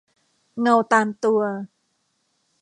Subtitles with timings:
[0.61, 1.41] เงาตามตัว